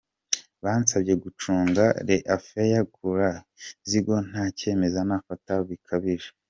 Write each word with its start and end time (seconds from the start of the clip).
Bansabye 0.63 1.13
gucunga 1.23 1.85
les 2.07 2.21
affaires 2.35 2.83
courantes 2.95 3.45
z’ikigo 3.89 4.15
nta 4.29 4.43
cyemezo 4.57 4.99
nafata 5.09 5.51
ntabajije. 5.55 6.29